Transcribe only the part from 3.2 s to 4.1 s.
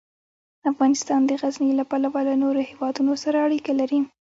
سره اړیکې لري.